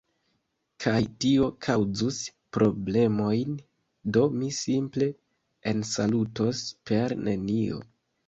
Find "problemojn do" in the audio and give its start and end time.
2.57-4.23